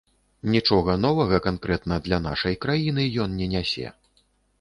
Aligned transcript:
Нічога 0.53 0.93
новага 1.05 1.37
канкрэтна 1.47 1.99
для 2.07 2.19
нашай 2.27 2.57
краіны 2.65 3.05
ён 3.27 3.37
не 3.43 3.47
нясе. 3.53 3.87